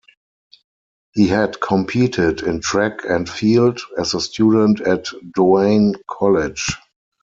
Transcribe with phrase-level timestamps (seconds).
[1.11, 6.71] He had competed in track and field as a student at Doane College.